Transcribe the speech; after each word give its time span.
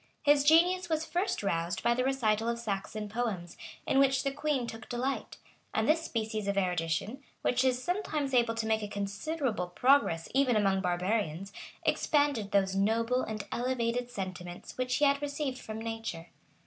His 0.23 0.43
genius 0.43 0.89
was 0.89 1.05
first 1.05 1.43
roused 1.43 1.83
by 1.83 1.93
the 1.93 2.03
recital 2.03 2.49
of 2.49 2.57
Saxon 2.57 3.07
poems, 3.07 3.55
in 3.85 3.99
which 3.99 4.23
the 4.23 4.31
queen 4.31 4.65
took 4.65 4.89
delight; 4.89 5.37
and 5.75 5.87
this 5.87 6.01
species 6.01 6.47
of 6.47 6.57
erudition, 6.57 7.21
which 7.43 7.63
is 7.63 7.83
sometimes 7.83 8.33
able 8.33 8.55
to 8.55 8.65
make 8.65 8.81
a 8.81 8.87
considerable 8.87 9.67
progress 9.67 10.27
even 10.33 10.55
among 10.55 10.81
barbarians, 10.81 11.53
expanded 11.83 12.49
those 12.49 12.75
noble 12.75 13.21
and 13.21 13.43
elevated 13.51 14.09
sentiments 14.09 14.75
which 14.75 14.95
he 14.95 15.05
had 15.05 15.21
received 15.21 15.59
from 15.59 15.79
nature. 15.79 16.29